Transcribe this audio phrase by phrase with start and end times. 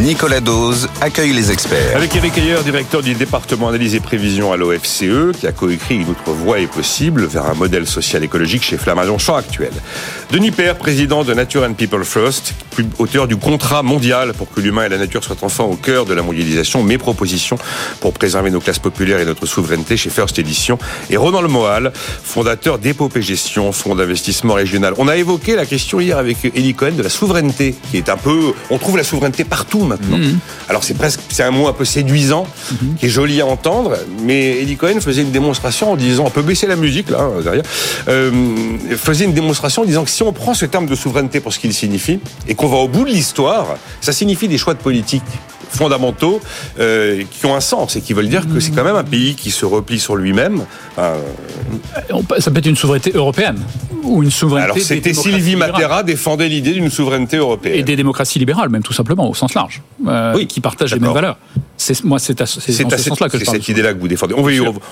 [0.00, 1.94] Nicolas Dose accueille les experts.
[1.94, 6.08] Avec Eric Ayer, directeur du département analyse et prévision à l'OFCE, qui a coécrit Une
[6.08, 9.72] autre voie est possible vers un modèle social écologique chez Flammarion Champ actuel.
[10.30, 12.54] Denis Père, président de Nature and People First,
[12.98, 16.14] auteur du contrat mondial pour que l'humain et la nature soient enfin au cœur de
[16.14, 17.58] la mondialisation, mes propositions
[18.00, 20.78] pour préserver nos classes populaires et notre souveraineté chez First Edition.
[21.10, 24.94] Et Ronan Lemoal, fondateur d'Épopée Gestion, fonds d'investissement régional.
[24.96, 28.16] On a évoqué la question hier avec Eli Cohen de la souveraineté, qui est un
[28.16, 30.18] peu, on trouve la souveraineté partout maintenant.
[30.18, 30.38] Mhm.
[30.68, 32.94] Alors c'est presque, c'est un mot un peu séduisant, mhm.
[32.98, 36.42] qui est joli à entendre, mais Eli Cohen faisait une démonstration en disant, on peut
[36.42, 37.64] baisser la musique là derrière,
[38.08, 38.30] euh,
[38.96, 41.58] faisait une démonstration en disant que si on prend ce terme de souveraineté pour ce
[41.58, 45.22] qu'il signifie et qu'on va au bout de l'histoire, ça signifie des choix de politique
[45.70, 46.40] fondamentaux
[46.78, 49.34] euh, qui ont un sens et qui veulent dire que c'est quand même un pays
[49.34, 50.64] qui se replie sur lui-même.
[50.98, 51.16] Euh,
[52.38, 53.60] ça peut être une souveraineté européenne
[54.02, 54.72] ou une souveraineté.
[54.72, 58.92] Alors c'était Sylvie Matera défendait l'idée d'une souveraineté européenne et des démocraties libérales même tout
[58.92, 61.38] simplement au sens large, euh, oui, qui partagent les mêmes valeurs.
[61.76, 63.56] C'est moi c'est ce sens-là que je parle.
[63.56, 64.34] C'est cette idée-là que vous défendez.
[64.36, 64.50] On va,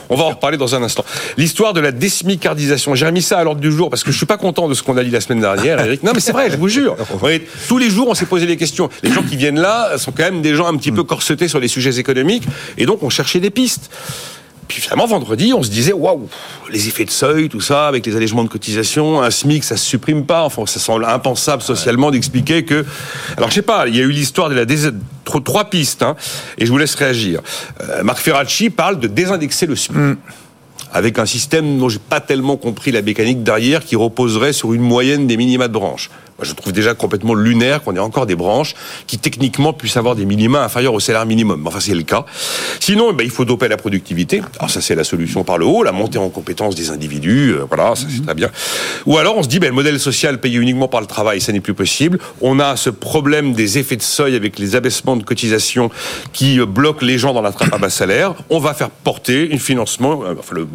[0.08, 1.04] on va en reparler dans un instant.
[1.36, 2.94] L'histoire de la désmicardisation.
[2.94, 4.82] J'ai remis ça à l'ordre du jour parce que je suis pas content de ce
[4.82, 6.02] qu'on a dit la semaine dernière, Eric.
[6.02, 6.96] Non mais c'est vrai, je vous jure.
[7.68, 8.88] Tous les jours on s'est posé des questions.
[9.02, 11.60] Les gens qui viennent là sont quand même des gens un petit peu corsetés sur
[11.60, 12.44] les sujets économiques
[12.76, 13.90] et donc on cherchait des pistes.
[14.68, 16.28] Puis finalement, vendredi, on se disait, waouh,
[16.70, 19.84] les effets de seuil, tout ça, avec les allègements de cotisation, un SMIC, ça se
[19.84, 20.44] supprime pas.
[20.44, 22.84] Enfin, ça semble impensable socialement d'expliquer que.
[23.38, 24.90] Alors, je sais pas, il y a eu l'histoire de la dés...
[25.24, 26.16] trois pistes, hein,
[26.58, 27.40] et je vous laisse réagir.
[27.80, 29.98] Euh, Marc Ferracci parle de désindexer le SMIC.
[29.98, 30.16] Mm.
[30.92, 34.82] avec un système dont j'ai pas tellement compris la mécanique derrière, qui reposerait sur une
[34.82, 38.74] moyenne des minima de branche je trouve déjà complètement lunaire qu'on ait encore des branches
[39.06, 41.66] qui techniquement puissent avoir des minima inférieurs au salaire minimum.
[41.66, 42.24] Enfin, c'est le cas.
[42.80, 44.40] Sinon, ben, il faut doper la productivité.
[44.58, 47.54] Alors ça, c'est la solution par le haut, la montée en compétence des individus.
[47.54, 48.50] Euh, voilà, ça c'est très bien.
[49.06, 51.52] Ou alors, on se dit, ben, le modèle social payé uniquement par le travail, ça
[51.52, 52.18] n'est plus possible.
[52.40, 55.90] On a ce problème des effets de seuil avec les abaissements de cotisation
[56.32, 58.34] qui euh, bloquent les gens dans la trappe à bas salaire.
[58.50, 60.66] On va faire porter un financement, euh, enfin, le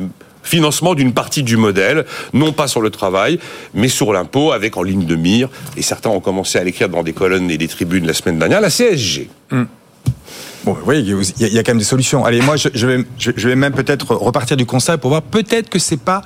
[0.44, 3.40] financement d'une partie du modèle, non pas sur le travail,
[3.74, 7.04] mais sur l'impôt, avec en ligne de mire, et certains ont commencé à l'écrire dans
[7.04, 9.30] des colonnes et des tribunes la semaine dernière, la CSG.
[9.52, 9.64] Hmm.
[10.66, 12.24] Bon, oui, il y, a quand même des solutions.
[12.24, 15.78] Allez, moi, je, vais, je vais même peut-être repartir du constat pour voir peut-être que
[15.78, 16.22] c'est pas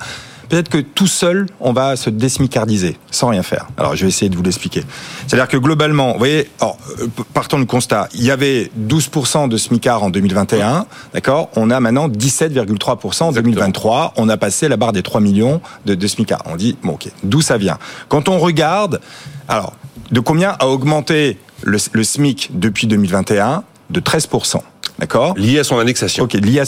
[0.48, 3.68] peut-être que tout seul, on va se désmicardiser sans rien faire.
[3.76, 4.84] Alors, je vais essayer de vous l'expliquer.
[5.26, 9.56] C'est-à-dire que globalement, vous voyez, alors, euh, partons du constat, il y avait 12% de
[9.56, 11.50] smicard en 2021, d'accord?
[11.56, 14.14] On a maintenant 17,3% en 2023.
[14.16, 16.42] On a passé la barre des 3 millions de, de smicards.
[16.46, 17.78] On dit, bon, ok, d'où ça vient?
[18.08, 19.00] Quand on regarde,
[19.48, 19.74] alors,
[20.10, 24.60] de combien a augmenté le, le SMIC depuis 2021 De 13%.
[24.98, 26.24] D'accord Lié à son indexation.
[26.24, 26.64] Ok, lié à...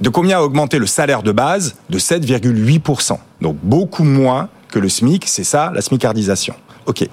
[0.00, 3.18] De combien a augmenté le salaire de base De 7,8%.
[3.40, 6.54] Donc beaucoup moins que le SMIC, c'est ça, la SMICardisation.
[6.86, 7.06] Ok.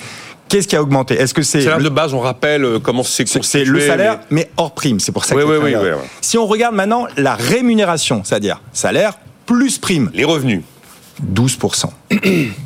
[0.47, 1.15] Qu'est-ce qui a augmenté?
[1.15, 4.49] Est-ce que c'est salaire de base On rappelle euh, comment c'est C'est le salaire, mais...
[4.57, 4.99] hors prime.
[4.99, 5.35] C'est pour ça.
[5.35, 5.89] Oui, oui, oui, oui,
[6.21, 10.11] Si on regarde maintenant la rémunération, c'est-à-dire salaire plus prime.
[10.13, 10.61] Les revenus.
[11.33, 11.85] 12%.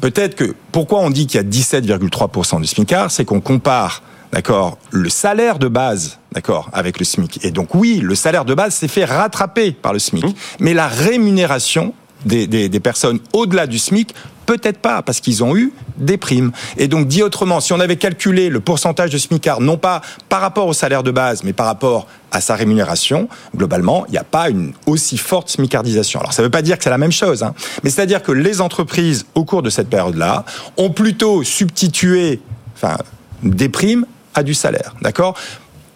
[0.01, 4.77] Peut-être que pourquoi on dit qu'il y a 17,3% du SMICAR, c'est qu'on compare d'accord,
[4.91, 7.43] le salaire de base, d'accord, avec le SMIC.
[7.43, 10.25] Et donc oui, le salaire de base s'est fait rattraper par le SMIC.
[10.25, 10.33] Mmh.
[10.59, 11.93] Mais la rémunération
[12.25, 14.13] des, des, personnes au-delà du SMIC
[14.49, 16.51] Peut-être pas, parce qu'ils ont eu des primes.
[16.75, 20.41] Et donc, dit autrement, si on avait calculé le pourcentage de SMICAR, non pas par
[20.41, 24.23] rapport au salaire de base, mais par rapport à sa rémunération, globalement, il n'y a
[24.23, 26.19] pas une aussi forte SMICardisation.
[26.19, 27.53] Alors, ça ne veut pas dire que c'est la même chose, hein,
[27.83, 30.45] mais c'est-à-dire que les entreprises, au cours de cette période-là,
[30.77, 32.41] ont plutôt substitué
[32.73, 32.97] enfin,
[33.43, 34.07] des primes
[34.39, 34.95] à du salaire.
[35.01, 35.37] D'accord?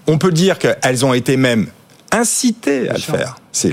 [0.08, 1.68] On peut dire qu'elles ont été même
[2.12, 3.36] incitées à le faire.
[3.54, 3.72] C'est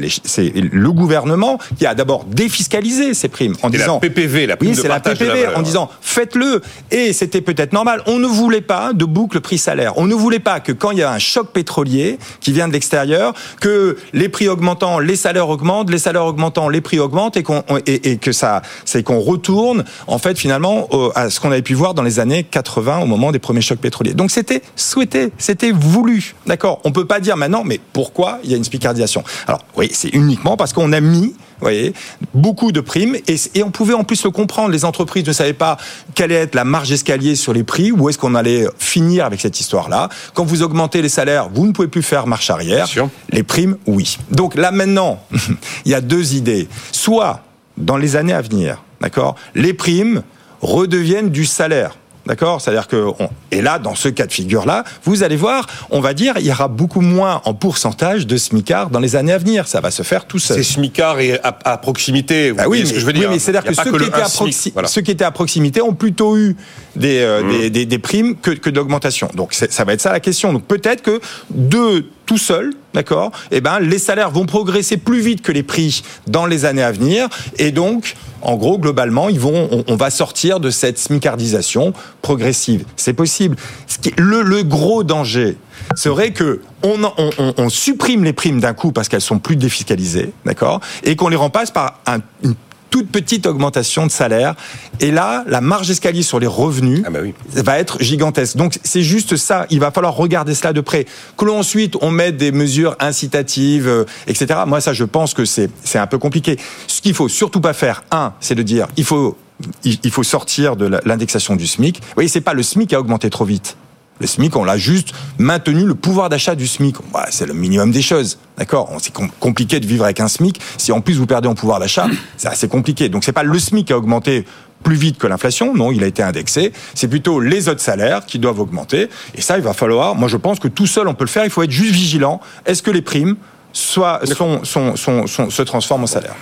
[0.55, 4.79] le gouvernement qui a d'abord défiscalisé ces primes en disant la PPV, la prime oui,
[4.81, 6.61] c'est la PPV en disant faites-le
[6.91, 8.03] et c'était peut-être normal.
[8.07, 9.95] On ne voulait pas de boucle prix-salaire.
[9.97, 12.75] On ne voulait pas que quand il y a un choc pétrolier qui vient de
[12.75, 17.43] l'extérieur, que les prix augmentant, les salaires augmentent, les salaires augmentant, les prix augmentent et
[17.43, 21.75] qu'on et, que ça c'est qu'on retourne en fait finalement à ce qu'on avait pu
[21.75, 24.13] voir dans les années 80 au moment des premiers chocs pétroliers.
[24.13, 26.35] Donc c'était souhaité, c'était voulu.
[26.47, 26.81] D'accord?
[26.85, 29.25] On peut pas dire maintenant mais pourquoi il y a une spicardisation?
[29.47, 31.93] Alors oui, c'est uniquement parce qu'on a mis voyez,
[32.35, 34.71] beaucoup de primes et, on pouvait en plus le comprendre.
[34.71, 35.77] Les entreprises ne savaient pas
[36.15, 39.41] quelle allait être la marge escalier sur les prix, où est-ce qu'on allait finir avec
[39.41, 40.09] cette histoire-là.
[40.35, 42.89] Quand vous augmentez les salaires, vous ne pouvez plus faire marche arrière.
[43.31, 44.19] Les primes, oui.
[44.31, 45.23] Donc là maintenant,
[45.85, 46.69] il y a deux idées.
[46.93, 47.43] Soit
[47.77, 50.23] dans les années à venir, d'accord, les primes
[50.61, 51.97] redeviennent du salaire.
[52.31, 52.61] D'accord?
[52.61, 53.09] C'est-à-dire que,
[53.51, 56.53] et là, dans ce cas de figure-là, vous allez voir, on va dire, il y
[56.53, 59.67] aura beaucoup moins en pourcentage de SMICAR dans les années à venir.
[59.67, 60.59] Ça va se faire tout seul.
[60.59, 62.53] C'est SMICAR et à, proximité.
[62.53, 63.31] Bah oui, ce que je veux dire.
[63.31, 66.55] Oui, mais c'est-à-dire que, ceux, qui étaient à proximité ont plutôt eu
[66.95, 67.71] des, euh, mmh.
[67.71, 69.29] des, des, primes que, que d'augmentation.
[69.35, 70.53] Donc ça va être ça la question.
[70.53, 75.43] Donc peut-être que deux tout seul, d'accord Eh ben, les salaires vont progresser plus vite
[75.43, 77.29] que les prix dans les années à venir,
[77.59, 81.93] et donc, en gros, globalement, ils vont, on, va sortir de cette smicardisation
[82.23, 82.85] progressive.
[82.95, 83.57] C'est possible.
[83.89, 85.57] Ce qui, le, le gros danger,
[85.97, 91.17] serait que on, supprime les primes d'un coup parce qu'elles sont plus défiscalisées, d'accord, et
[91.17, 92.55] qu'on les remplace par un, une
[92.91, 94.55] toute petite augmentation de salaire.
[95.01, 98.57] Et là, la marge d'escalier sur les revenus ah bah va être gigantesque.
[98.57, 99.67] Donc c'est juste ça.
[99.71, 101.07] Il va falloir regarder cela de près.
[101.37, 104.61] Que l'on ensuite on mette des mesures incitatives, euh, etc.
[104.67, 106.59] Moi, ça, je pense que c'est c'est un peu compliqué.
[106.87, 109.37] Ce qu'il faut surtout pas faire, un, c'est de dire il faut
[109.85, 111.99] il faut sortir de l'indexation du SMIC.
[112.01, 113.77] Vous voyez, c'est pas le SMIC qui a augmenté trop vite.
[114.21, 116.97] Le SMIC, on l'a juste maintenu le pouvoir d'achat du SMIC.
[117.31, 118.39] c'est le minimum des choses.
[118.59, 118.95] D'accord?
[119.01, 120.61] C'est compliqué de vivre avec un SMIC.
[120.77, 122.07] Si en plus vous perdez en pouvoir d'achat,
[122.37, 123.09] c'est assez compliqué.
[123.09, 124.45] Donc c'est pas le SMIC qui a augmenté
[124.83, 126.73] plus vite que l'inflation, non, il a été indexé.
[126.95, 129.09] C'est plutôt les autres salaires qui doivent augmenter.
[129.35, 130.15] Et ça, il va falloir.
[130.15, 131.45] Moi, je pense que tout seul, on peut le faire.
[131.45, 132.41] Il faut être juste vigilant.
[132.67, 133.37] Est-ce que les primes
[133.73, 136.35] soit, se transforment en salaire?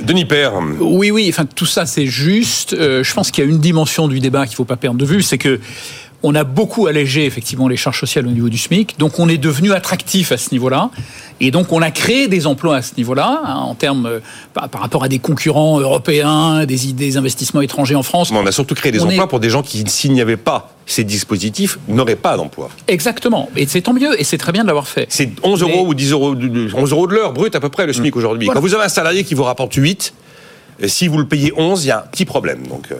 [0.00, 0.54] Denis Père.
[0.80, 2.72] Oui, oui, enfin tout ça c'est juste.
[2.72, 4.98] Euh, je pense qu'il y a une dimension du débat qu'il ne faut pas perdre
[4.98, 5.60] de vue, c'est que
[6.22, 9.38] on a beaucoup allégé effectivement les charges sociales au niveau du SMIC, donc on est
[9.38, 10.90] devenu attractif à ce niveau-là,
[11.40, 14.20] et donc on a créé des emplois à ce niveau-là, hein, en termes euh,
[14.54, 18.30] par, rapport à des concurrents européens, des, des investissements étrangers en France.
[18.30, 20.70] Mais on a surtout créé des emplois pour des gens qui, s'il n'y avait pas
[20.86, 22.70] ces dispositifs, n'auraient pas d'emploi.
[22.88, 25.06] Exactement, et c'est tant mieux, et c'est très bien de l'avoir fait.
[25.08, 27.92] C'est 11 euros ou 10 euros, 11 euros de l'heure brut à peu près le
[27.92, 28.48] SMIC aujourd'hui.
[28.48, 30.14] Quand vous avez un salarié qui vous rapporte 8,
[30.88, 32.66] si vous le payez 11, il y a un petit problème.
[32.66, 32.96] Donc, euh.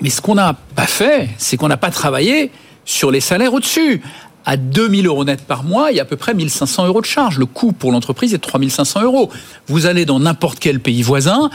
[0.00, 2.50] Mais ce qu'on n'a pas fait, c'est qu'on n'a pas travaillé
[2.84, 4.02] sur les salaires au-dessus.
[4.46, 7.06] À 2000 euros net par mois, il y a à peu près 1500 euros de
[7.06, 7.38] charge.
[7.38, 9.30] Le coût pour l'entreprise est de 3500 euros.
[9.66, 11.50] Vous allez dans n'importe quel pays voisin,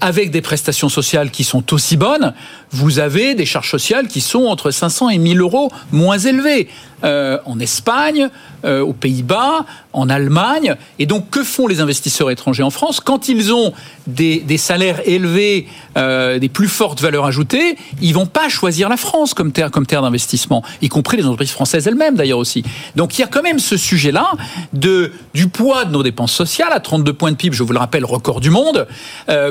[0.00, 2.34] avec des prestations sociales qui sont aussi bonnes,
[2.76, 6.68] vous avez des charges sociales qui sont entre 500 et 1000 euros moins élevées.
[7.04, 8.30] Euh, en Espagne,
[8.64, 10.76] euh, aux Pays-Bas, en Allemagne.
[10.98, 13.74] Et donc, que font les investisseurs étrangers en France Quand ils ont
[14.06, 15.68] des, salaires élevés,
[15.98, 19.84] euh, des plus fortes valeurs ajoutées, ils vont pas choisir la France comme terre, comme
[19.84, 22.64] terre d'investissement, y compris les entreprises françaises elles-mêmes d'ailleurs aussi.
[22.96, 24.32] Donc, il y a quand même ce sujet-là
[24.72, 28.06] du poids de nos dépenses sociales à 32 points de PIB, je vous le rappelle,
[28.06, 28.88] record du monde,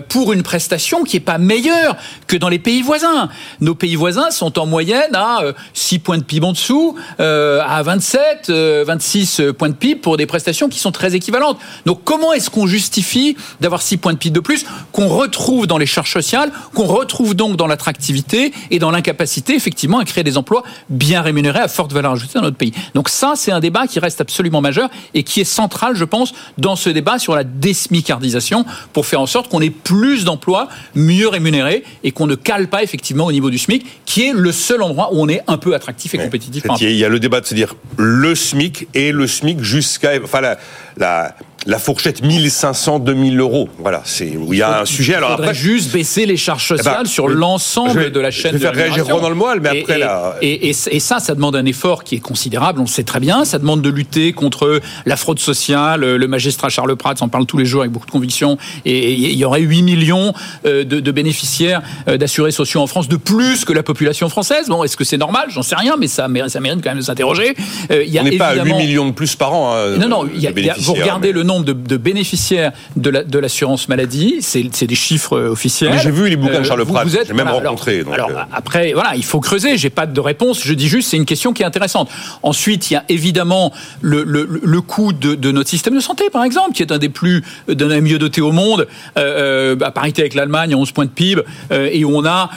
[0.10, 1.96] pour une prestation qui est pas meilleure
[2.26, 3.15] que dans les pays voisins.
[3.62, 5.42] Nos pays voisins sont en moyenne à
[5.74, 6.96] 6 points de PIB en dessous.
[7.20, 11.58] Euh, à 27, 26 euh, points de PIB pour des prestations qui sont très équivalentes.
[11.86, 15.78] Donc comment est-ce qu'on justifie d'avoir 6 points de PIB de plus qu'on retrouve dans
[15.78, 20.38] les charges sociales, qu'on retrouve donc dans l'attractivité et dans l'incapacité effectivement à créer des
[20.38, 22.74] emplois bien rémunérés à forte valeur ajoutée dans notre pays?
[22.94, 26.34] Donc ça, c'est un débat qui reste absolument majeur et qui est central, je pense,
[26.58, 31.28] dans ce débat sur la désmicardisation pour faire en sorte qu'on ait plus d'emplois mieux
[31.28, 32.95] rémunérés et qu'on ne cale pas effectivement
[33.26, 36.14] au niveau du SMIC, qui est le seul endroit où on est un peu attractif
[36.14, 36.64] et compétitif.
[36.82, 40.42] Il y a le débat de se dire le SMIC et le SMIC jusqu'à enfin
[40.42, 40.58] la,
[40.98, 43.70] la la fourchette 1500-2000 euros.
[43.80, 45.16] Voilà, c'est où il y a un sujet.
[45.16, 48.52] Alors après, juste baisser les charges sociales eh ben, sur l'ensemble de la chaîne.
[48.54, 50.36] Je vais faire réagir Ronan le Moelle, mais après là.
[50.42, 52.80] Et, et, ça, ça demande un effort qui est considérable.
[52.80, 53.46] On le sait très bien.
[53.46, 56.02] Ça demande de lutter contre la fraude sociale.
[56.02, 58.58] Le magistrat Charles Pratt en parle tous les jours avec beaucoup de conviction.
[58.86, 60.34] Et il y aurait 8 millions
[60.66, 64.68] euh, de, de bénéficiaires euh, d'assurés sociaux en France de plus que la population française.
[64.68, 65.48] Bon, est-ce que c'est normal?
[65.50, 67.56] J'en sais rien, mais ça mérite, ça mérite quand même de s'interroger.
[67.92, 69.74] Euh, on n'est pas à 8 millions de plus par an.
[69.76, 70.30] Hein, non, non.
[70.36, 75.38] Y a, vous regardez le nombre de, de bénéficiaires de l'assurance maladie, c'est des chiffres
[75.38, 75.98] euh, officiels.
[76.02, 78.04] J'ai vu les bouquins de Charles euh, Pratt, j'ai même rencontré.
[78.12, 78.44] Alors, euh.
[78.52, 79.78] après, voilà, il faut creuser.
[79.78, 80.62] J'ai pas de réponse.
[80.64, 82.10] Je dis juste, c'est une question qui est intéressante.
[82.44, 83.72] Ensuite, il y a évidemment
[84.02, 86.98] le, le, le coût de, de, notre système de santé, par exemple, qui est un
[86.98, 91.06] des plus, d'un des mieux dotés au monde, euh, à parité avec l'Allemagne, 11 points
[91.06, 92.50] de PIB, et où on a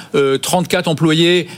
[0.43, 1.49] 34 employés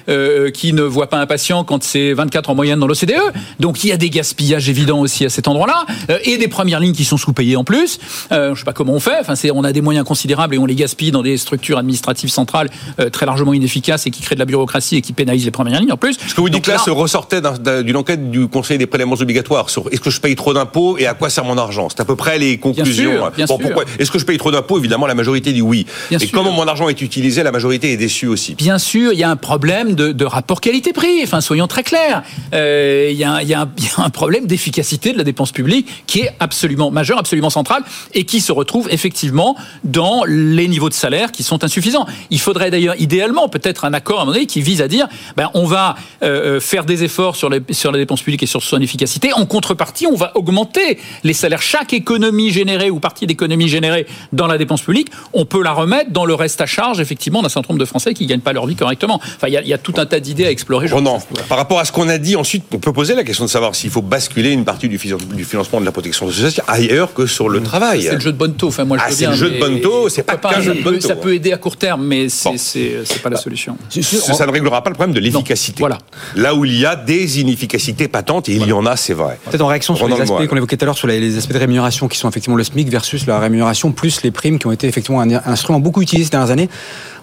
[0.55, 3.15] qui ne voient pas un patient quand c'est 24 en moyenne dans l'OCDE.
[3.59, 5.87] Donc il y a des gaspillages évidents aussi à cet endroit-là,
[6.25, 7.99] et des premières lignes qui sont sous-payées en plus.
[8.33, 9.19] Euh, je sais pas comment on fait.
[9.21, 12.31] Enfin, c'est, on a des moyens considérables et on les gaspille dans des structures administratives
[12.31, 12.69] centrales
[12.99, 15.81] euh, très largement inefficaces et qui créent de la bureaucratie et qui pénalisent les premières
[15.81, 16.19] lignes en plus.
[16.27, 17.41] Ce que vous dites là, se ressortait
[17.85, 21.07] d'une enquête du Conseil des prélèvements obligatoires sur est-ce que je paye trop d'impôts et
[21.07, 21.89] à quoi sert mon argent?
[21.89, 23.31] C'est à peu près les conclusions.
[23.37, 24.79] Bien sûr, pourquoi Est-ce que je paye trop d'impôts?
[24.79, 25.87] Évidemment, la majorité dit oui.
[26.11, 28.55] Bien et comment mon argent est utilisé, la majorité est déçue aussi.
[28.55, 31.21] Bien sûr, il y a un problème de, de rapport qualité-prix.
[31.23, 32.23] Enfin, soyons très clairs.
[32.55, 33.69] Euh, il, y y a
[33.99, 37.83] un problème d'efficacité de la dépense publique qui est absolument majeur majeur, absolument central,
[38.15, 42.07] et qui se retrouve effectivement dans les niveaux de salaire qui sont insuffisants.
[42.31, 45.09] Il faudrait d'ailleurs idéalement peut-être un accord à un moment donné qui vise à dire,
[45.37, 48.47] ben, on va euh, euh, faire des efforts sur, les, sur la dépense publique et
[48.47, 49.33] sur son efficacité.
[49.33, 51.63] En contrepartie, on va augmenter les salaires.
[51.63, 56.11] Chaque économie générée ou partie d'économie générée dans la dépense publique, on peut la remettre
[56.11, 58.67] dans le reste à charge, effectivement, d'un certain nombre de Français qui gagnent pas leur
[58.67, 59.21] vie correctement.
[59.37, 60.89] Enfin, il y, a tout un tas d'idées à explorer.
[61.01, 61.19] non.
[61.49, 63.75] Par rapport à ce qu'on a dit, ensuite, on peut poser la question de savoir
[63.75, 67.61] s'il faut basculer une partie du, financement de la protection sociale ailleurs que sur le
[67.61, 67.65] mmh.
[67.65, 68.03] travail.
[68.03, 68.69] C'est le jeu de bonne taux.
[68.69, 70.09] Enfin, moi, je ah, c'est le jeu de bonne taux.
[70.09, 71.09] C'est pas qu'un jeu de bonne taux.
[71.09, 73.77] Ça peut aider à court terme, mais c'est n'est pas la solution.
[73.91, 75.81] Ça ne réglera pas le problème de l'efficacité.
[75.81, 75.99] Voilà.
[76.37, 79.39] Là où il y a des inefficacités patentes, et il y en a, c'est vrai.
[79.45, 81.59] Peut-être en réaction sur les aspects qu'on évoquait tout à l'heure, sur les, aspects de
[81.59, 84.87] rémunération qui sont effectivement le SMIC versus la rémunération, plus les primes qui ont été
[84.87, 86.69] effectivement un, instrument beaucoup utilisé ces dernières années.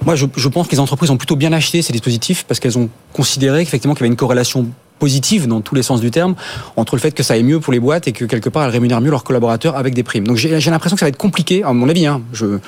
[0.05, 2.77] Moi, je, je pense que les entreprises ont plutôt bien acheté ces dispositifs parce qu'elles
[2.77, 4.67] ont considéré qu'effectivement qu'il y avait une corrélation
[4.99, 6.35] positive dans tous les sens du terme
[6.75, 8.71] entre le fait que ça aille mieux pour les boîtes et que quelque part elles
[8.71, 10.27] rémunèrent mieux leurs collaborateurs avec des primes.
[10.27, 12.59] Donc j'ai l'impression que ça va être compliqué, à mon avis, hein, de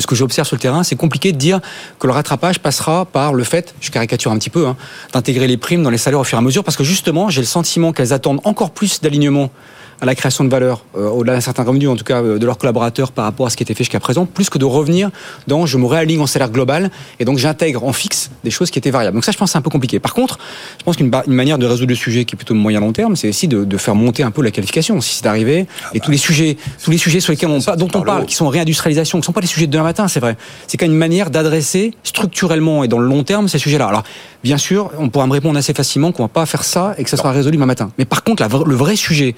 [0.00, 1.60] ce que j'observe sur le terrain, c'est compliqué de dire
[1.98, 4.76] que le rattrapage passera par le fait, je caricature un petit peu, hein,
[5.12, 7.40] d'intégrer les primes dans les salaires au fur et à mesure, parce que justement j'ai
[7.40, 9.50] le sentiment qu'elles attendent encore plus d'alignement
[10.00, 12.46] à la création de valeur, euh, au-delà d'un certain revenu, en tout cas euh, de
[12.46, 15.10] leurs collaborateurs par rapport à ce qui était fait jusqu'à présent, plus que de revenir
[15.46, 18.78] dans je me réaligne en salaire global et donc j'intègre en fixe des choses qui
[18.78, 19.14] étaient variables.
[19.14, 19.98] Donc ça, je pense, c'est un peu compliqué.
[19.98, 20.38] Par contre,
[20.78, 23.28] je pense qu'une manière de résoudre le sujet qui est plutôt moyen long terme, c'est
[23.28, 25.66] aussi de, de, faire monter un peu la qualification, si c'est d'arriver.
[25.82, 26.04] Ah et bah.
[26.04, 29.20] tous les sujets, tous les sujets sur lesquels on, dont on parle, qui sont réindustrialisation,
[29.20, 30.36] qui sont pas les sujets de demain matin, c'est vrai.
[30.66, 33.86] C'est quand même une manière d'adresser structurellement et dans le long terme ces sujets-là.
[33.86, 34.02] Alors,
[34.42, 37.10] bien sûr, on pourra me répondre assez facilement qu'on va pas faire ça et que
[37.10, 37.90] ça sera résolu demain matin.
[37.98, 39.34] Mais par contre, le vrai sujet,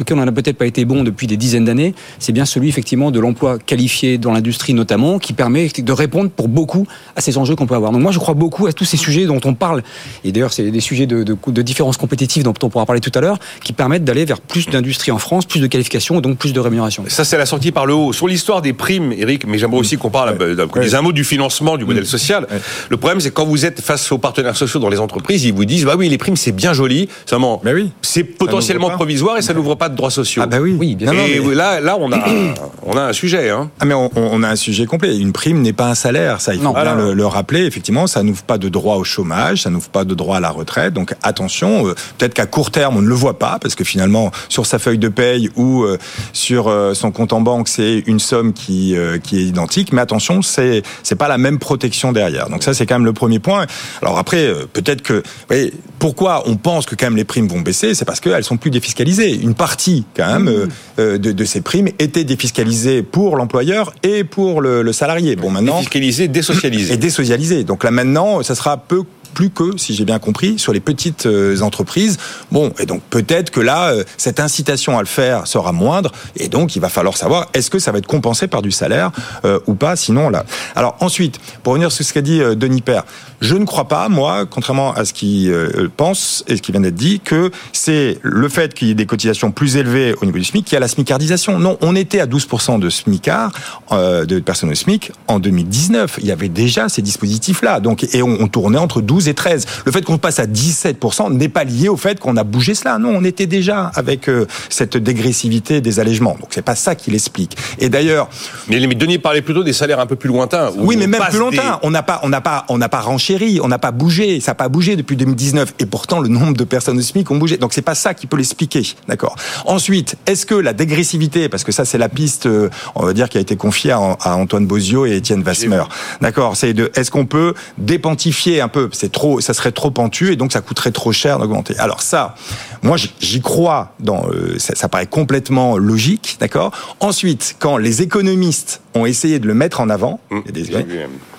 [0.00, 2.68] sur lequel on n'a peut-être pas été bon depuis des dizaines d'années, c'est bien celui
[2.70, 7.36] effectivement de l'emploi qualifié dans l'industrie notamment, qui permet de répondre pour beaucoup à ces
[7.36, 7.92] enjeux qu'on peut avoir.
[7.92, 9.82] Donc moi, je crois beaucoup à tous ces sujets dont on parle,
[10.24, 13.12] et d'ailleurs c'est des sujets de, de, de différences compétitives dont on pourra parler tout
[13.14, 16.38] à l'heure, qui permettent d'aller vers plus d'industrie en France, plus de qualification et donc
[16.38, 17.04] plus de rémunération.
[17.08, 18.14] Ça, c'est la sortie par le haut.
[18.14, 21.76] Sur l'histoire des primes, Eric, mais j'aimerais aussi qu'on parle des un mot du financement
[21.76, 22.46] du modèle social.
[22.88, 25.66] Le problème, c'est quand vous êtes face aux partenaires sociaux dans les entreprises, ils vous
[25.66, 27.92] disent, bah oui, les primes, c'est bien joli, seulement, oui.
[28.00, 30.42] c'est potentiellement provisoire et ça n'ouvre pas de droits sociaux.
[30.44, 30.76] Ah bah oui.
[30.78, 32.18] oui bien et là, là, on a,
[32.82, 33.50] on a un sujet.
[33.50, 33.70] Hein.
[33.80, 35.16] Ah mais on, a un sujet complet.
[35.16, 37.64] Une prime n'est pas un salaire, ça il faut bien le, rappeler.
[37.64, 40.50] Effectivement, ça n'ouvre pas de droit au chômage, ça n'ouvre pas de droit à la
[40.50, 40.94] retraite.
[40.94, 44.30] Donc attention, euh, peut-être qu'à court terme on ne le voit pas parce que finalement
[44.48, 45.98] sur sa feuille de paye ou euh,
[46.32, 49.92] sur euh, son compte en banque c'est une somme qui qui est identique.
[49.92, 52.48] Mais attention, c'est c'est pas la même protection derrière.
[52.48, 53.66] Donc ça c'est quand même le premier point.
[54.02, 57.94] Alors après peut-être que voyez, pourquoi on pense que quand même les primes vont baisser,
[57.94, 59.34] c'est parce qu'elles sont plus défiscalisées.
[59.34, 59.79] Une partie
[60.16, 60.68] quand même
[60.98, 61.18] mmh.
[61.18, 65.36] de, de ces primes était défiscalisée pour l'employeur et pour le, le salarié.
[65.36, 66.94] Bon maintenant défiscalisée, désocialisée.
[66.94, 67.64] Et désocialisée.
[67.64, 71.26] Donc là maintenant, ça sera peu plus que, si j'ai bien compris, sur les petites
[71.26, 72.18] euh, entreprises.
[72.50, 76.48] Bon, et donc peut-être que là, euh, cette incitation à le faire sera moindre, et
[76.48, 79.10] donc il va falloir savoir est-ce que ça va être compensé par du salaire
[79.44, 79.96] euh, ou pas.
[79.96, 80.44] Sinon, là.
[80.74, 83.04] Alors ensuite, pour revenir sur ce qu'a dit Denis Père,
[83.40, 85.52] je ne crois pas, moi, contrairement à ce qu'il
[85.96, 89.06] pense et ce qui vient d'être dit, que c'est le fait qu'il y ait des
[89.06, 91.58] cotisations plus élevées au niveau du SMIC qui a la smicardisation.
[91.58, 93.52] Non, on était à 12% de smicard,
[93.90, 96.18] de personnes au SMIC en 2019.
[96.20, 97.80] Il y avait déjà ces dispositifs-là.
[97.80, 99.66] Donc, et on, on tournait entre 12 et 13.
[99.84, 102.98] Le fait qu'on passe à 17% n'est pas lié au fait qu'on a bougé cela.
[102.98, 106.36] Non, on était déjà avec euh, cette dégressivité des allègements.
[106.40, 107.56] Donc c'est pas ça qui l'explique.
[107.78, 108.28] Et d'ailleurs,
[108.68, 110.70] mais, les Denis parlait plutôt des salaires un peu plus lointains.
[110.76, 111.78] Oui, mais même plus lointains.
[111.82, 114.40] On n'a pas, on n'a pas, on n'a pas renchéri, on n'a pas bougé.
[114.40, 115.74] Ça n'a pas bougé depuis 2019.
[115.78, 117.56] Et pourtant, le nombre de personnes au SMIC ont bougé.
[117.56, 118.82] Donc c'est pas ça qui peut l'expliquer.
[119.08, 119.36] D'accord.
[119.66, 123.28] Ensuite, est-ce que la dégressivité, parce que ça c'est la piste, euh, on va dire,
[123.28, 125.82] qui a été confiée à, Antoine Bozio et Étienne Vasmer.
[126.20, 126.56] D'accord.
[126.56, 128.88] C'est de, est-ce qu'on peut dépantifier un peu?
[129.10, 131.76] Trop, ça serait trop pentu et donc ça coûterait trop cher d'augmenter.
[131.78, 132.34] Alors ça,
[132.82, 133.94] moi j'y crois.
[134.00, 136.72] Dans, euh, ça, paraît complètement logique, d'accord?
[137.00, 140.40] Ensuite, quand les économistes ont essayé de le mettre en avant, mmh,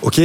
[0.02, 0.20] ok,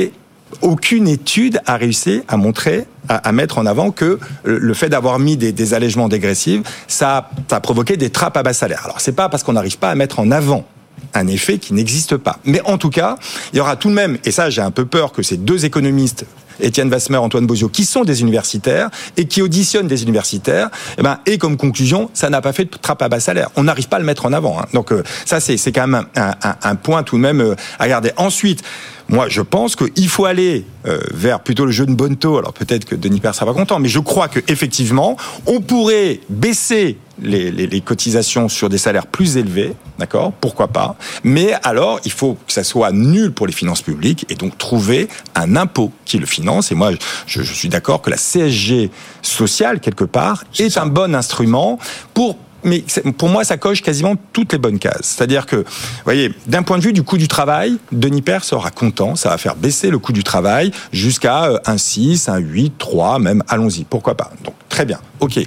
[0.62, 5.38] aucune étude a réussi à montrer, à, mettre en avant que le fait d'avoir mis
[5.38, 8.82] des, des allègements dégressifs, ça, ça a provoqué des trappes à bas salaire.
[8.86, 10.66] Alors c'est pas parce qu'on n'arrive pas à mettre en avant
[11.14, 12.40] un effet qui n'existe pas.
[12.46, 13.18] Mais en tout cas,
[13.54, 15.66] il y aura tout de même, et ça j'ai un peu peur que ces deux
[15.66, 16.26] économistes
[16.60, 21.04] Étienne Vasmer, Antoine Bozio, qui sont des universitaires et qui auditionnent des universitaires, et, eh
[21.04, 23.50] ben, et comme conclusion, ça n'a pas fait de trappe à bas salaire.
[23.56, 24.60] On n'arrive pas à le mettre en avant.
[24.60, 24.66] Hein.
[24.74, 28.12] Donc euh, ça, c'est quand même un, point tout de même euh, à garder.
[28.18, 28.64] Ensuite,
[29.10, 32.38] moi, je pense qu'il faut aller euh, vers plutôt le jeu de Bonto.
[32.38, 36.20] Alors peut-être que Denis Père sera pas content, mais je crois que effectivement, on pourrait
[36.30, 40.34] baisser les, les, les, cotisations sur des salaires plus élevés, d'accord?
[40.34, 40.98] Pourquoi pas?
[41.24, 45.08] Mais alors, il faut que ça soit nul pour les finances publiques et donc trouver
[45.34, 46.72] un impôt qui le finance.
[46.72, 46.92] Et moi,
[47.26, 51.80] je, je suis d'accord que la CSG sociale, quelque part, est un bon instrument
[52.14, 52.84] pour mais
[53.18, 55.16] pour moi, ça coche quasiment toutes les bonnes cases.
[55.16, 55.64] C'est-à-dire que,
[56.04, 59.38] voyez, d'un point de vue du coût du travail, Denis Père sera content, ça va
[59.38, 64.16] faire baisser le coût du travail jusqu'à un 6, un 8, 3, même, allons-y, pourquoi
[64.16, 64.32] pas.
[64.78, 65.40] Très bien, ok.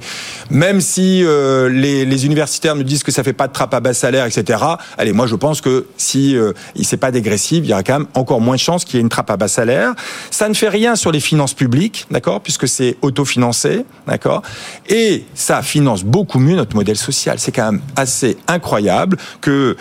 [0.50, 3.94] Même si euh, les, universitaires me disent que ça fait pas de trappe à bas
[3.94, 4.58] salaire, etc.,
[4.99, 8.08] allez, moi je pense que si euh, c'est pas dégressif, il y aura quand même
[8.14, 9.94] encore moins de chances qu'il y ait une trappe à bas salaire.
[10.32, 14.42] Ça ne fait rien sur les finances publiques, d'accord, puisque c'est autofinancé, d'accord,
[14.88, 17.38] et ça finance beaucoup mieux notre modèle social.
[17.38, 19.76] C'est quand même assez incroyable que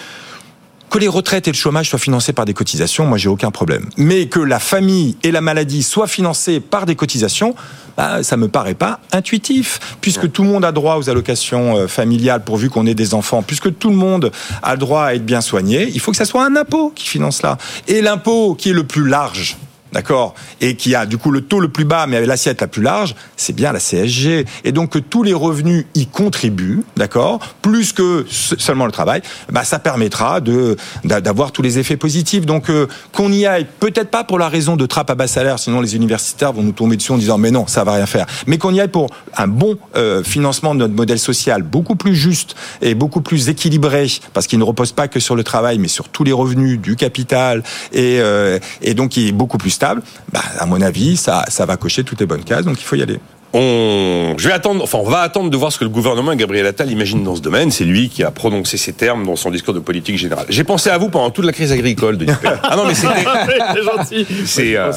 [0.90, 3.86] que les retraites et le chômage soient financés par des cotisations, moi j'ai aucun problème.
[3.98, 7.56] Mais que la famille et la maladie soient financées par des cotisations,
[7.98, 11.88] bah, ça me paraît pas intuitif, puisque tout le monde a droit aux allocations euh,
[11.88, 14.32] familiales pourvu qu'on ait des enfants, puisque tout le monde
[14.64, 17.42] a droit à être bien soigné, il faut que ça soit un impôt qui finance
[17.42, 17.58] là.
[17.88, 19.58] Et l'impôt qui est le plus large,
[19.94, 22.68] d'accord, et qui a du coup le taux le plus bas, mais avec l'assiette la
[22.68, 24.46] plus large, c'est bien la CSG.
[24.64, 29.64] Et donc que tous les revenus y contribuent, d'accord, plus que seulement le travail, bah
[29.64, 32.46] ça permettra de d'avoir tous les effets positifs.
[32.46, 35.60] Donc euh, qu'on y aille, peut-être pas pour la raison de trappe à bas salaire,
[35.60, 38.26] sinon les universitaires vont nous tomber dessus en disant mais non, ça va rien faire.
[38.48, 42.16] Mais qu'on y aille pour un bon euh, financement de notre modèle social, beaucoup plus
[42.16, 45.88] juste et beaucoup plus équilibré, parce qu'il ne repose pas que sur le travail, mais
[45.88, 50.02] sur tous les revenus du capital et euh, et donc il est beaucoup plus stable,
[50.34, 52.98] bah, à mon avis, ça, ça va cocher toutes les bonnes cases, donc il faut
[52.98, 53.20] y aller.
[53.52, 56.38] On, je vais attendre, enfin, on va attendre de voir ce que le gouvernement et
[56.38, 57.72] Gabriel Attal imagine dans ce domaine.
[57.72, 60.46] C'est lui qui a prononcé ces termes dans son discours de politique générale.
[60.50, 62.28] J'ai pensé à vous pendant toute la crise agricole de
[62.62, 63.26] Ah non, mais c'était.
[63.74, 64.28] c'est gentil.
[64.46, 64.92] C'est, euh,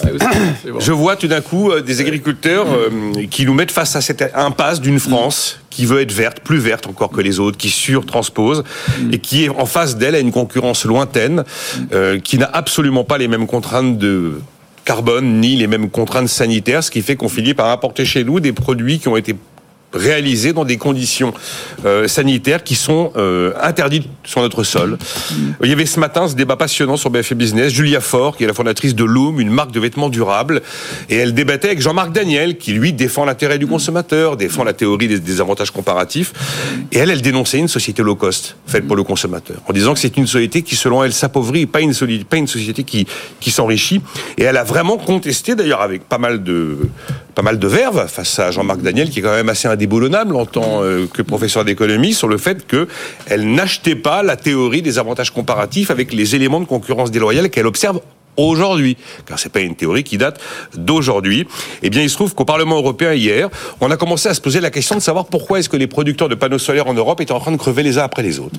[0.79, 4.23] Je vois tout d'un coup euh, des agriculteurs euh, qui nous mettent face à cette
[4.35, 8.65] impasse d'une France qui veut être verte, plus verte encore que les autres, qui surtranspose
[9.11, 11.45] et qui est en face d'elle à une concurrence lointaine,
[12.23, 14.35] qui n'a absolument pas les mêmes contraintes de
[14.85, 18.41] carbone ni les mêmes contraintes sanitaires, ce qui fait qu'on finit par apporter chez nous
[18.41, 19.35] des produits qui ont été
[19.93, 21.33] réalisés dans des conditions
[21.85, 24.99] euh, sanitaires qui sont euh, interdites sur notre sol.
[25.63, 28.47] Il y avait ce matin ce débat passionnant sur BFM Business, Julia Faure, qui est
[28.47, 30.63] la fondatrice de Loom, une marque de vêtements durables,
[31.09, 35.09] et elle débattait avec Jean-Marc Daniel, qui lui défend l'intérêt du consommateur, défend la théorie
[35.09, 36.33] des, avantages comparatifs,
[36.91, 40.01] et elle, elle dénonçait une société low cost faite pour le consommateur, en disant que
[40.01, 41.95] c'est une société qui, selon elle, s'appauvrit, pas une,
[42.25, 43.07] pas une société qui,
[43.41, 44.01] qui s'enrichit,
[44.39, 46.79] et elle a vraiment contesté, d'ailleurs avec pas mal de
[47.35, 50.47] pas mal de verve face à Jean-Marc Daniel, qui est quand même assez indéboulonnable en
[50.47, 55.31] tant euh, que professeur d'économie, sur le fait qu'elle n'achetait pas la théorie des avantages
[55.31, 58.01] comparatifs avec les éléments de concurrence déloyale qu'elle observe
[58.37, 60.41] aujourd'hui, car c'est pas une théorie qui date
[60.77, 61.47] d'aujourd'hui.
[61.83, 63.49] Eh bien, il se trouve qu'au Parlement européen hier,
[63.81, 66.29] on a commencé à se poser la question de savoir pourquoi est-ce que les producteurs
[66.29, 68.59] de panneaux solaires en Europe étaient en train de crever les uns après les autres.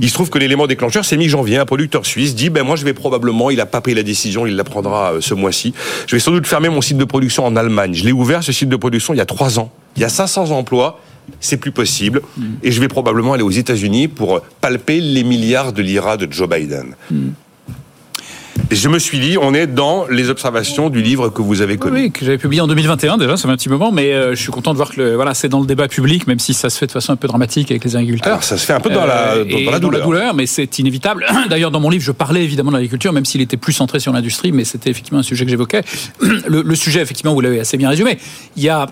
[0.00, 2.84] Il se trouve que l'élément déclencheur, c'est mi-janvier, un producteur suisse dit, ben moi je
[2.84, 5.74] vais probablement, il a pas pris la décision, il la prendra euh, ce mois-ci,
[6.06, 7.94] je vais sans doute fermer mon site de production en Allemagne.
[7.94, 9.70] Je l'ai ouvert ce site de production il y a trois ans.
[9.96, 11.00] Il y a 500 emplois
[11.40, 12.22] c'est plus possible.
[12.62, 16.48] Et je vais probablement aller aux États-Unis pour palper les milliards de lira de Joe
[16.48, 16.94] Biden.
[18.70, 22.00] Je me suis dit, on est dans les observations du livre que vous avez connu.
[22.00, 24.42] Oui, que j'avais publié en 2021 déjà, ça fait un petit moment, mais euh, je
[24.42, 26.76] suis content de voir que voilà, c'est dans le débat public, même si ça se
[26.76, 28.32] fait de façon un peu dramatique avec les agriculteurs.
[28.32, 30.00] Alors, ça se fait un peu dans, la, euh, dans, la, douleur.
[30.00, 31.24] la douleur, mais c'est inévitable.
[31.48, 34.12] D'ailleurs, dans mon livre, je parlais évidemment de l'agriculture, même s'il était plus centré sur
[34.12, 35.82] l'industrie, mais c'était effectivement un sujet que j'évoquais.
[36.46, 38.18] Le, le sujet, effectivement, vous l'avez assez bien résumé.
[38.56, 38.86] Il y a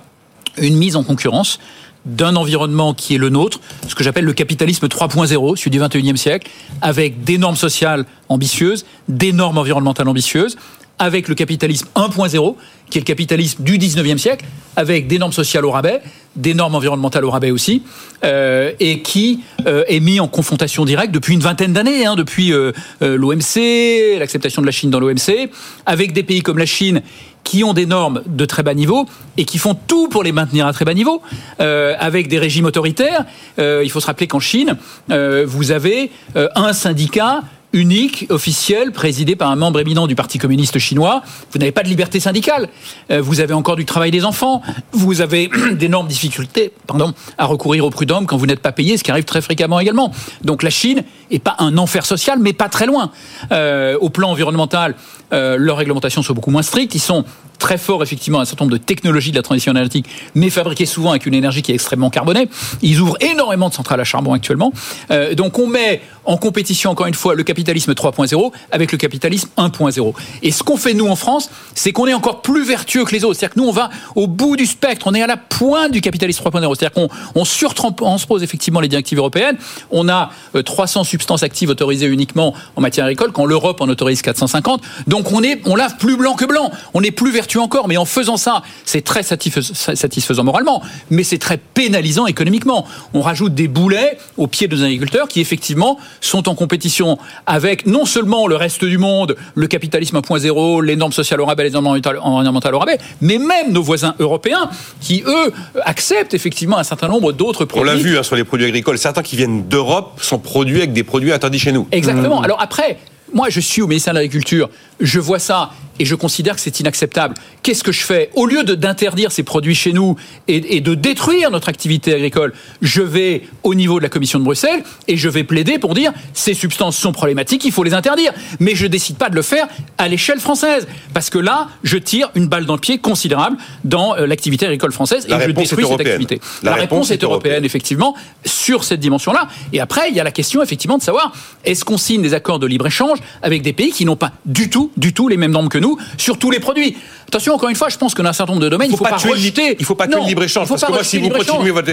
[0.59, 1.59] une mise en concurrence
[2.07, 6.17] d'un environnement qui est le nôtre, ce que j'appelle le capitalisme 3.0, celui du 21e
[6.17, 10.57] siècle, avec des normes sociales ambitieuses, des normes environnementales ambitieuses,
[10.99, 12.55] avec le capitalisme 1.0,
[12.91, 14.45] qui est le capitalisme du 19e siècle,
[14.77, 16.01] avec des normes sociales au rabais,
[16.37, 17.83] des normes environnementales au rabais aussi,
[18.25, 22.53] euh, et qui euh, est mis en confrontation directe depuis une vingtaine d'années, hein, depuis
[22.53, 25.51] euh, euh l'OMC, l'acceptation de la Chine dans l'OMC,
[25.87, 27.03] avec des pays comme la Chine
[27.45, 29.07] qui ont des normes de très bas niveau
[29.37, 31.23] et qui font tout pour les maintenir à très bas niveau,
[31.61, 33.25] euh, avec des régimes autoritaires.
[33.61, 34.77] Euh, il faut se rappeler qu'en Chine,
[35.09, 37.45] vous avez un syndicat
[37.77, 41.23] unique, officiel, présidé par un membre éminent du Parti communiste chinois.
[41.53, 42.69] Vous n'avez pas de liberté syndicale.
[43.11, 44.63] Euh, vous avez encore du travail des enfants.
[44.93, 49.05] Vous avez d'énormes difficultés pardon, à recourir au prud'homme quand vous n'êtes pas payé, ce
[49.05, 50.11] qui arrive très fréquemment également.
[50.43, 53.11] Donc la Chine est pas un enfer social, mais pas très loin.
[53.53, 54.95] Euh, au plan environnemental,
[55.33, 56.95] euh, leurs réglementations sont beaucoup moins strictes.
[56.95, 57.25] Ils sont
[57.59, 61.11] très forts, effectivement, un certain nombre de technologies de la transition énergétique, mais fabriquées souvent
[61.11, 62.49] avec une énergie qui est extrêmement carbonée.
[62.83, 64.73] Ils ouvrent énormément de centrales à charbon actuellement.
[65.11, 69.49] Euh, donc on met en compétition, encore une fois, le capitalisme 3.0 avec le capitalisme
[69.57, 70.15] 1.0.
[70.43, 73.25] Et ce qu'on fait, nous, en France, c'est qu'on est encore plus vertueux que les
[73.25, 73.39] autres.
[73.39, 76.01] C'est-à-dire que nous, on va au bout du spectre, on est à la pointe du
[76.01, 76.75] capitalisme 3.0.
[76.77, 79.57] C'est-à-dire qu'on on surtranspose effectivement les directives européennes.
[79.91, 80.31] On a
[80.65, 84.83] 300 euh, substances actives autorisées uniquement en matière agricole, quand l'Europe en autorise 450.
[85.07, 86.71] Donc on est, on lave plus blanc que blanc.
[86.95, 91.23] On est plus vertueux vertu encore, mais en faisant ça, c'est très satisfaisant moralement, mais
[91.23, 92.87] c'est très pénalisant économiquement.
[93.15, 97.87] On rajoute des boulets au pied de nos agriculteurs qui effectivement sont en compétition avec
[97.87, 101.71] non seulement le reste du monde, le capitalisme 1.0, les normes sociales au rabais, les
[101.71, 104.69] normes environnementales au rabais, mais même nos voisins européens
[105.01, 105.53] qui, eux,
[105.85, 107.89] acceptent effectivement un certain nombre d'autres produits.
[107.89, 110.93] On l'a vu hein, sur les produits agricoles, certains qui viennent d'Europe sont produits avec
[110.93, 111.87] des produits interdits chez nous.
[111.93, 112.41] Exactement.
[112.43, 112.99] Alors après,
[113.33, 114.69] moi, je suis au ministère de l'Agriculture,
[115.01, 117.35] je vois ça et je considère que c'est inacceptable.
[117.63, 118.31] Qu'est-ce que je fais?
[118.35, 120.17] Au lieu d'interdire ces produits chez nous
[120.49, 124.83] et, de détruire notre activité agricole, je vais au niveau de la Commission de Bruxelles
[125.09, 128.33] et je vais plaider pour dire ces substances sont problématiques, il faut les interdire.
[128.61, 129.67] Mais je décide pas de le faire
[129.99, 134.17] à l'échelle française parce que là, je tire une balle dans le pied considérable dans
[134.17, 136.41] euh, l'activité agricole française et je détruis cette activité.
[136.63, 139.49] La, réponse, est européenne, effectivement, sur cette dimension-là.
[139.73, 141.33] Et après, il y a la question effectivement de savoir
[141.65, 144.71] est-ce qu'on signe des accords de libre échange avec des pays qui n'ont pas du
[144.71, 145.86] tout, du tout les mêmes normes que nous?
[146.17, 146.97] Sur tous les produits.
[147.29, 148.97] Attention, encore une fois, je pense que dans un certain nombre de domaines, il ne
[148.97, 149.77] faut, pas, rejeter.
[149.79, 150.69] Il faut pas tuer le libre-échange.
[150.69, 151.91] Parce que moi, si vous, continuez votre,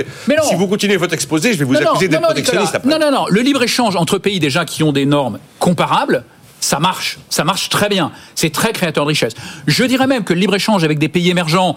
[0.48, 2.90] si vous continuez votre exposé, je vais vous accuser d'être protectionniste après.
[2.90, 3.26] Non, non, non.
[3.30, 6.24] Le libre-échange entre pays déjà qui ont des normes comparables,
[6.60, 7.20] ça marche.
[7.30, 8.12] Ça marche très bien.
[8.36, 9.34] C'est très créateur de richesse.
[9.68, 11.76] Je dirais même que le libre-échange avec des pays émergents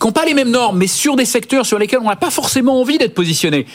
[0.00, 2.30] qui n'ont pas les mêmes normes, mais sur des secteurs sur lesquels on n'a pas
[2.30, 3.66] forcément envie d'être positionné,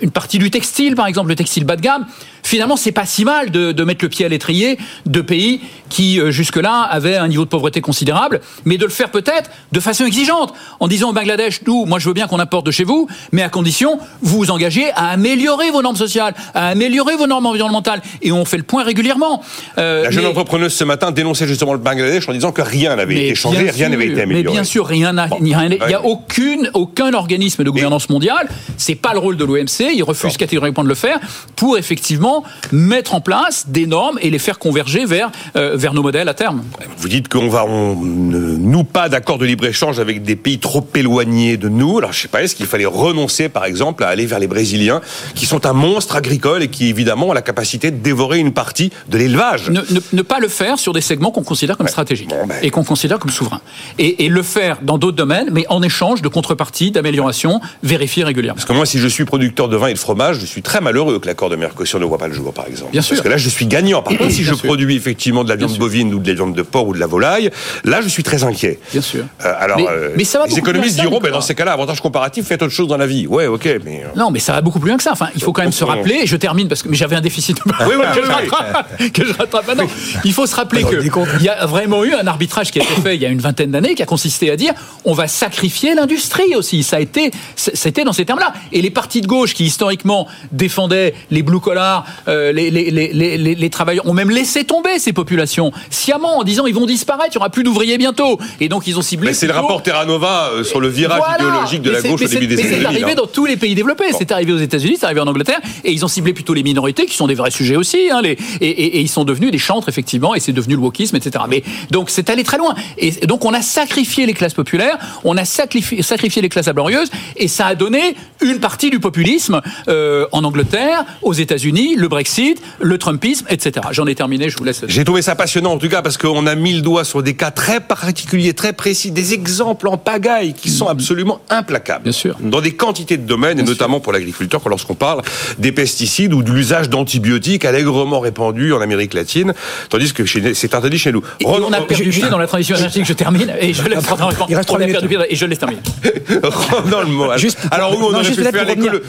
[0.00, 2.06] une partie du textile, par exemple, le textile bas de gamme,
[2.54, 6.20] finalement, c'est pas si mal de, de, mettre le pied à l'étrier de pays qui,
[6.20, 10.04] euh, jusque-là, avaient un niveau de pauvreté considérable, mais de le faire peut-être de façon
[10.04, 13.08] exigeante, en disant au Bangladesh, nous, moi, je veux bien qu'on importe de chez vous,
[13.32, 17.46] mais à condition, vous vous engagez à améliorer vos normes sociales, à améliorer vos normes
[17.46, 19.42] environnementales, et on fait le point régulièrement.
[19.78, 23.16] Euh, La jeune entrepreneuse ce matin dénonçait justement le Bangladesh en disant que rien n'avait
[23.16, 24.44] été changé, rien n'avait été amélioré.
[24.44, 28.94] Mais bien sûr, rien n'a, il n'y a aucune, aucun organisme de gouvernance mondiale, c'est
[28.94, 31.18] pas le rôle de l'OMC, il refuse catégoriquement de le faire,
[31.56, 36.02] pour effectivement mettre en place des normes et les faire converger vers, euh, vers nos
[36.02, 36.62] modèles à terme.
[36.98, 41.56] Vous dites qu'on va, on nous pas d'accord de libre-échange avec des pays trop éloignés
[41.56, 41.98] de nous.
[41.98, 45.00] Alors je sais pas, est-ce qu'il fallait renoncer par exemple à aller vers les Brésiliens
[45.34, 48.90] qui sont un monstre agricole et qui évidemment ont la capacité de dévorer une partie
[49.08, 49.70] de l'élevage?
[49.70, 52.56] Ne, pas le faire sur des segments qu'on considère comme stratégiques ben.
[52.62, 53.60] et qu'on considère comme souverains.
[53.98, 58.56] Et, et le faire dans d'autres domaines, mais en échange de contrepartie, d'amélioration vérifiée régulièrement.
[58.56, 60.80] Parce que moi, si je suis producteur de vin et de fromage, je suis très
[60.80, 62.92] malheureux que l'accord de Mercosur ne voit pas le jour, par exemple.
[62.92, 63.16] Bien sûr.
[63.16, 64.02] Parce que là, je suis gagnant.
[64.02, 66.62] Par contre, si je produis effectivement de la viande bovine ou de la viande de
[66.62, 67.50] porc ou de la volaille,
[67.84, 68.78] là, je suis très inquiet.
[68.92, 69.24] Bien sûr.
[69.44, 72.00] Euh, alors, mais, euh, mais ça va les économistes diront, ben, dans ces cas-là, avantage
[72.00, 73.26] comparatif, faites autre chose dans la vie.
[73.26, 74.04] Ouais, ok, mais.
[74.04, 75.12] Euh, non, mais ça va beaucoup plus loin que ça.
[75.12, 77.20] Enfin, il faut quand même se rappeler, et je termine parce que mais j'avais un
[77.20, 79.86] déficit oui, oui, que, je rattrape, que je rattrape maintenant.
[80.24, 83.14] Il faut se rappeler qu'il y a vraiment eu un arbitrage qui a été fait
[83.16, 84.72] il y a une vingtaine d'années qui a consisté à dire
[85.04, 86.82] on va sacrifier l'industrie aussi.
[86.82, 88.52] Ça a été, c'était dans ces termes-là.
[88.72, 94.14] Et les partis de gauche qui historiquement défendaient les blue collars, les, les, travailleurs ont
[94.14, 97.64] même laissé tomber ces populations sciemment en disant ils vont disparaître, il n'y aura plus
[97.64, 98.38] d'ouvriers bientôt.
[98.60, 99.28] Et donc ils ont ciblé.
[99.28, 102.28] Mais c'est le rapport Terra Nova euh, sur le virage idéologique de la gauche au
[102.28, 102.76] début des années.
[102.80, 104.06] C'est arrivé dans tous les pays développés.
[104.16, 107.06] C'est arrivé aux États-Unis, c'est arrivé en Angleterre, et ils ont ciblé plutôt les minorités
[107.06, 108.10] qui sont des vrais sujets aussi.
[108.10, 111.44] Hein, les, et, ils sont devenus des chantres effectivement, et c'est devenu le wokisme, etc.
[111.48, 112.74] Mais donc c'est allé très loin.
[112.98, 117.10] Et donc on a sacrifié les classes populaires, on a sacrifié, sacrifié les classes laborieuses,
[117.36, 122.60] et ça a donné une partie du populisme euh, en Angleterre, aux États-Unis, le Brexit,
[122.80, 123.86] le Trumpisme, etc.
[123.90, 124.84] J'en ai terminé, je vous laisse.
[124.86, 127.34] J'ai trouvé ça passionnant en tout cas parce qu'on a mis le doigt sur des
[127.34, 132.04] cas très particuliers, très précis, des exemples en pagaille qui sont absolument implacables.
[132.04, 132.36] Bien sûr.
[132.40, 135.22] Dans des quantités de domaines, et notamment pour l'agriculteur, lorsqu'on parle
[135.58, 139.54] des pesticides ou de l'usage d'antibiotiques allègrement répandu en Amérique latine,
[139.88, 141.22] tandis que c'est interdit chez nous.
[141.40, 144.04] Et on a perdu pied dans la transition énergétique, je termine, et je laisse
[144.48, 145.80] Il reste on a perdu pied et je laisse terminer.
[146.90, 147.36] dans le mot.
[147.36, 148.52] Juste, Alors, où on aurait faire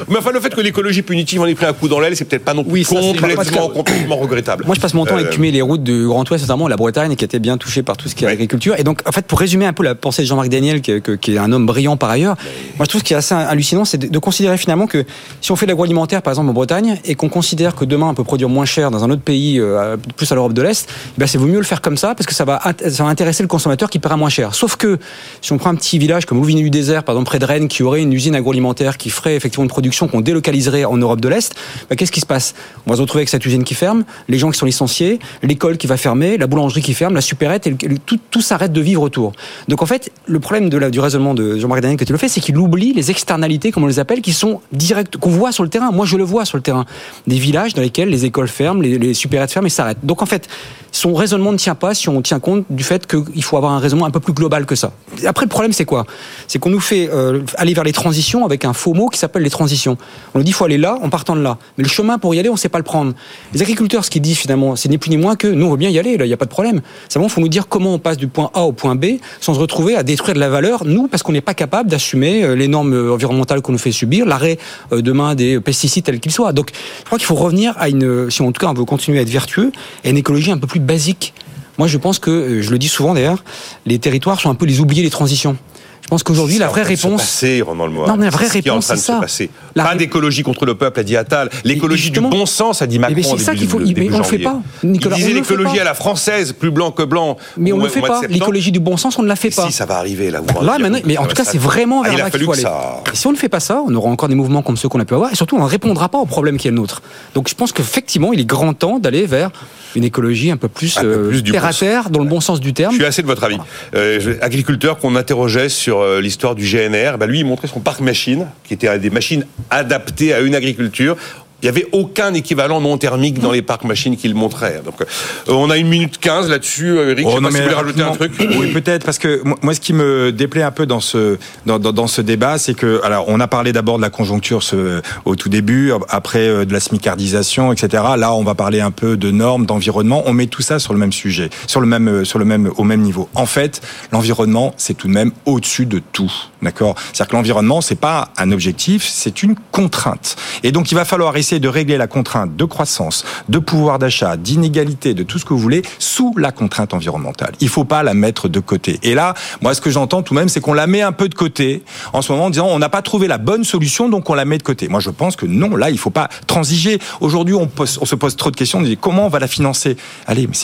[0.10, 2.26] Mais enfin, le fait que l'écologie punitive en ait pris un coup dans l'aile, c'est
[2.26, 4.66] peut-être pas non plus complètement, complètement regrettable.
[4.66, 6.76] Moi, je passe mon temps à euh, écumer les routes du Grand Ouest, notamment la
[6.76, 8.76] Bretagne, qui était bien touchée par tout ce qui est agriculture.
[8.78, 11.38] Et donc, en fait, pour résumer un peu la pensée de Jean-Marc Daniel, qui, est
[11.38, 12.36] un homme brillant par ailleurs,
[12.78, 15.06] moi, je trouve ce qui est assez hallucinant, c'est de, considérer finalement que
[15.42, 18.14] si on fait de l'agroalimentaire, par exemple, en Bretagne, et qu'on considère que demain, on
[18.14, 21.20] peut produire moins cher dans un autre pays, euh, plus à l'Europe de l'Est, eh
[21.20, 23.44] ben, c'est vaut mieux le faire comme ça, parce que ça va, ça va intéresser
[23.44, 24.56] le consommateur qui paiera moins cher.
[24.56, 24.98] Sauf que,
[25.42, 27.68] si on prend un petit village comme Louvigny du désert, par exemple, près de Rennes,
[27.68, 31.30] qui aurait une usine agroalimentaire qui ferait effectivement une production qu'on délocaliserait en Europe de
[31.30, 31.54] l'Est,
[31.90, 32.54] ben, qu'est-ce qui se passe?
[32.86, 35.78] On va se retrouver avec cette usine qui ferme, les gens qui sont licenciés, l'école
[35.78, 39.34] qui va fermer, la boulangerie qui ferme, la supérette, et tout, s'arrête de vivre autour.
[39.68, 42.42] Donc en fait, le problème du raisonnement de Jean-Marc Daniel que tu le fais, c'est
[42.42, 45.70] qu'il oublie les externalités, comme on les appelle, qui sont directes, qu'on voit sur le
[45.70, 45.92] terrain.
[45.92, 46.86] Moi, je le vois sur le terrain.
[47.28, 50.04] Des villages dans lesquels les écoles ferment, les, les supérettes ferment et s'arrêtent.
[50.04, 50.48] Donc en fait,
[50.92, 53.80] son raisonnement ne tient pas si on tient compte du fait qu'il faut avoir un
[53.80, 54.92] raisonnement un peu plus global que ça.
[55.26, 56.06] Après, le problème, c'est quoi?
[56.48, 59.44] C'est qu'on nous fait euh, aller vers les transitions avec un faux mot qui s'appelle
[59.44, 59.98] les transitions.
[60.34, 61.58] On nous dit il faut aller là en partant de là.
[61.78, 63.14] Mais le chemin pour y aller, on ne sait pas le prendre.
[63.54, 65.78] Les agriculteurs, ce qu'ils disent finalement, c'est ni plus ni moins que nous, on veut
[65.78, 66.82] bien y aller, là, il n'y a pas de problème.
[67.10, 69.06] Simplement, il faut nous dire comment on passe du point A au point B
[69.42, 72.44] sans se retrouver à détruire de la valeur, nous, parce qu'on n'est pas capable d'assumer
[72.44, 74.58] euh, les normes euh, environnementales qu'on nous fait subir, l'arrêt
[74.92, 76.54] euh, demain des pesticides tels qu'ils soient.
[76.54, 79.20] Donc, je crois qu'il faut revenir à une, si en tout cas on veut continuer
[79.20, 79.72] à être vertueux,
[80.04, 81.34] à une écologie un peu plus basique.
[81.78, 83.44] Moi, je pense que, je le dis souvent d'ailleurs,
[83.86, 85.58] les territoires sont un peu les oubliés des transitions.
[86.06, 87.20] Je pense qu'aujourd'hui, la vraie réponse.
[87.22, 88.08] Passer, Ronan Lemoine.
[88.08, 89.20] Non, mais la vraie C'est ce qui est en réponse, train de c'est se ça.
[89.20, 89.50] passer.
[89.74, 91.50] La Pas d'écologie contre le peuple, a dit Attal.
[91.64, 93.16] L'écologie du bon sens, a dit Macron.
[93.16, 94.60] ben, c'est ça qu'il faut- mais on le fait pas.
[94.84, 97.38] Nicolas, Il disait l'écologie à la française, plus blanc que blanc.
[97.58, 98.22] Mais on ne le fait pas.
[98.30, 99.66] L'écologie du bon sens, on ne la fait pas.
[99.66, 100.42] Si, ça va arriver, là.
[100.62, 102.64] Là, maintenant, mais en tout cas, c'est vraiment Ah, vers là qu'il faut aller.
[103.12, 105.00] Et si on ne fait pas ça, on aura encore des mouvements comme ceux qu'on
[105.00, 107.02] a pu avoir, et surtout, on ne répondra pas au problème qui est le nôtre.
[107.34, 109.50] Donc, je pense qu'effectivement, il est grand temps d'aller vers
[109.96, 112.92] une écologie un peu plus, euh, terre à terre, dans le bon sens du terme.
[112.92, 113.58] Je suis assez de votre avis.
[113.96, 117.80] Euh, je- agriculteur qu'on interrogeait sur euh, l'histoire du GNR, bah lui, il montrait son
[117.80, 121.18] parc machine, qui était des machines adaptées à une agriculture.
[121.62, 124.82] Il n'y avait aucun équivalent non thermique dans les parcs machines qu'il montrait.
[124.86, 125.06] Donc, euh,
[125.48, 126.90] on a une minute 15 là-dessus.
[126.90, 128.32] Euh, Eric, je sais Oh, non, pas si mais vous voulez rajouter un truc.
[128.60, 131.92] Oui, peut-être, parce que moi- ce qui me déplaît un peu dans ce, dans, dans,
[131.92, 135.36] dans ce débat, c'est que, alors, on a parlé d'abord de la conjoncture ce, au
[135.36, 138.04] tout début, après euh, de la smicardisation, etc.
[138.18, 140.24] Là, on va parler un peu de normes, d'environnement.
[140.26, 142.84] On met tout ça sur le même sujet, sur le même, sur le même, au
[142.84, 143.30] même niveau.
[143.34, 146.32] En fait, l'environnement, c'est tout de même au-dessus de tout.
[146.62, 146.96] D'accord?
[147.14, 150.36] C'est-à-dire que l'environnement, c'est pas un objectif, c'est une contrainte.
[150.64, 154.36] Et donc, il va falloir essayer de régler la contrainte de croissance, de pouvoir d'achat,
[154.36, 157.54] d'inégalité, de tout ce que vous voulez, sous la contrainte environnementale.
[157.60, 159.00] Il faut pas la mettre de côté.
[159.04, 161.30] Et là, moi, ce que j'entends tout de même, c'est qu'on la met un peu
[161.30, 164.28] de côté en ce moment en disant on n'a pas trouvé la bonne solution, donc
[164.30, 164.88] on la met de côté.
[164.88, 167.00] Moi, je pense que non, là, il faut pas transiger.
[167.22, 168.80] Aujourd'hui, on, se pose trop de questions.
[168.80, 169.98] On dit comment on va la financer?
[170.26, 170.56] Allez, mais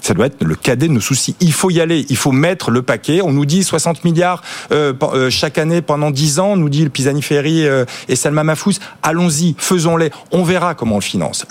[0.00, 1.34] ça doit être le cadet de nos soucis.
[1.40, 2.06] Il faut y aller.
[2.10, 3.22] Il faut mettre le paquet.
[3.22, 6.90] On nous dit 60 milliards euh, euh, chaque année pendant 10 ans, nous dit le
[6.90, 8.78] Pisani-Ferry euh, et Salma Mahfouz.
[9.02, 10.11] Allons-y, faisons-les.
[10.30, 11.46] On verra comment on le finance.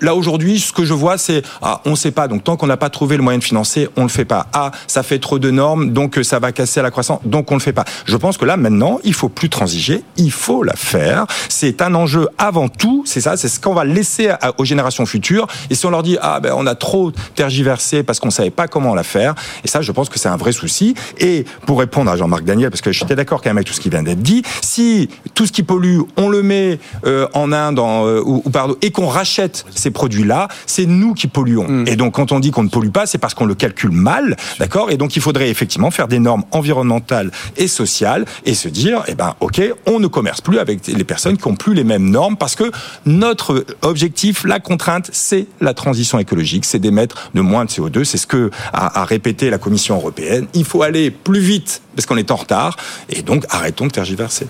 [0.00, 2.28] Là aujourd'hui, ce que je vois, c'est ah, on sait pas.
[2.28, 4.46] Donc tant qu'on n'a pas trouvé le moyen de financer, on le fait pas.
[4.52, 7.50] Ah, ça fait trop de normes, donc euh, ça va casser à la croissance, donc
[7.50, 7.84] on le fait pas.
[8.04, 11.26] Je pense que là maintenant, il faut plus transiger, il faut la faire.
[11.48, 13.04] C'est un enjeu avant tout.
[13.06, 15.46] C'est ça, c'est ce qu'on va laisser aux générations futures.
[15.70, 18.68] Et si on leur dit ah ben on a trop tergiversé parce qu'on savait pas
[18.68, 20.94] comment la faire, et ça, je pense que c'est un vrai souci.
[21.18, 23.80] Et pour répondre à Jean-Marc Daniel, parce que j'étais d'accord quand même avec tout ce
[23.80, 27.71] qui vient d'être dit, si tout ce qui pollue, on le met euh, en Inde
[27.80, 31.84] euh, ou, ou pardon, et qu'on rachète ces produits-là, c'est nous qui polluons.
[31.86, 34.36] Et donc quand on dit qu'on ne pollue pas, c'est parce qu'on le calcule mal,
[34.58, 34.90] d'accord?
[34.90, 39.14] Et donc il faudrait effectivement faire des normes environnementales et sociales et se dire, eh
[39.14, 42.36] ben ok, on ne commerce plus avec les personnes qui ont plus les mêmes normes
[42.36, 42.70] parce que
[43.06, 48.04] notre objectif, la contrainte, c'est la transition écologique, c'est d'émettre de moins de CO2.
[48.04, 50.46] C'est ce que a, a répété la Commission européenne.
[50.54, 52.76] Il faut aller plus vite parce qu'on est en retard
[53.08, 54.46] et donc arrêtons de tergiverser.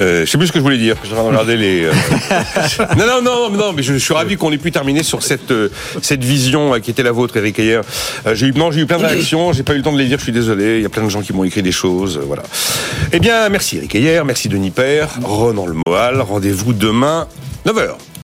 [0.00, 0.96] Euh, je sais plus ce que je voulais dire.
[1.02, 1.84] Je regardais les.
[1.84, 1.92] euh,
[2.96, 5.50] non, non, non, non, mais je, je suis ravi qu'on ait pu terminer sur cette
[5.50, 5.70] euh,
[6.02, 7.80] cette vision qui était la vôtre, Eric Ayer.
[8.34, 9.52] J'ai eu non, j'ai eu plein de réactions.
[9.52, 10.18] J'ai pas eu le temps de les dire.
[10.18, 10.76] Je suis désolé.
[10.76, 12.20] Il y a plein de gens qui m'ont écrit des choses.
[12.24, 12.42] voilà.
[13.12, 16.20] Eh bien, merci Eric Ayer, merci Denis Père, Ronan Le Moal.
[16.20, 17.26] Rendez-vous demain
[17.66, 17.88] 9 h